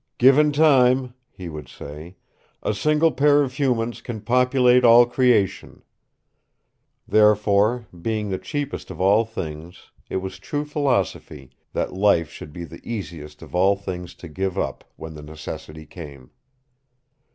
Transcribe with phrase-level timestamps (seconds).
[0.17, 2.15] "Given time," he would say,
[2.63, 5.83] "a single pair of humans can populate all creation."
[7.07, 12.63] Therefore, being the cheapest of all things, it was true philosophy that life should be
[12.63, 16.31] the easiest of all things to give up when the necessity came.